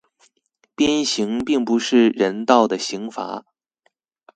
[0.75, 3.43] 鞭刑並不是人道的刑罰